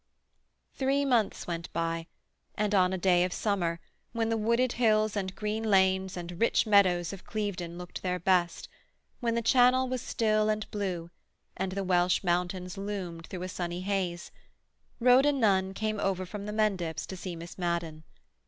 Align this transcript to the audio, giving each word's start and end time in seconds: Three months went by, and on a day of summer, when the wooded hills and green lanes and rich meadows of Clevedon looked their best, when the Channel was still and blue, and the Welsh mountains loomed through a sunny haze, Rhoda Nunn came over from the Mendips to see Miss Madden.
Three 0.73 1.05
months 1.05 1.45
went 1.45 1.71
by, 1.73 2.07
and 2.55 2.73
on 2.73 2.91
a 2.91 2.97
day 2.97 3.23
of 3.23 3.31
summer, 3.31 3.79
when 4.13 4.29
the 4.29 4.35
wooded 4.35 4.71
hills 4.71 5.15
and 5.15 5.35
green 5.35 5.61
lanes 5.69 6.17
and 6.17 6.39
rich 6.41 6.65
meadows 6.65 7.13
of 7.13 7.23
Clevedon 7.23 7.77
looked 7.77 8.01
their 8.01 8.17
best, 8.17 8.67
when 9.19 9.35
the 9.35 9.43
Channel 9.43 9.87
was 9.89 10.01
still 10.01 10.49
and 10.49 10.65
blue, 10.71 11.11
and 11.55 11.73
the 11.73 11.83
Welsh 11.83 12.23
mountains 12.23 12.79
loomed 12.79 13.27
through 13.27 13.43
a 13.43 13.47
sunny 13.47 13.81
haze, 13.81 14.31
Rhoda 14.99 15.31
Nunn 15.31 15.71
came 15.75 15.99
over 15.99 16.25
from 16.25 16.47
the 16.47 16.51
Mendips 16.53 17.05
to 17.05 17.15
see 17.15 17.35
Miss 17.35 17.59
Madden. 17.59 18.03